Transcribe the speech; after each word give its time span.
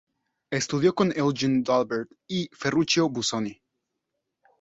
Estudió 0.49 0.95
con 0.95 1.13
Eugen 1.15 1.61
d'Albert 1.63 2.09
y 2.27 2.49
Ferruccio 2.53 3.07
Busoni. 3.07 3.61